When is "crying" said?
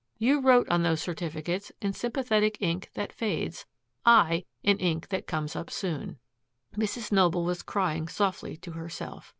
7.61-8.07